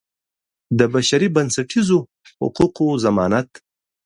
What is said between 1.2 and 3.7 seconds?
بنسټیزو حقوقو ضمانت.